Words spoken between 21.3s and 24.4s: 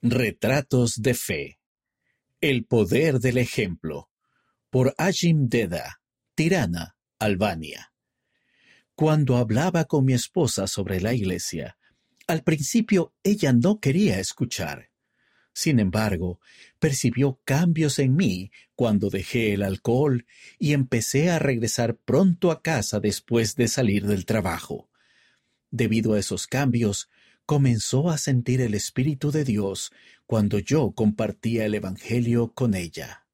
regresar pronto a casa después de salir del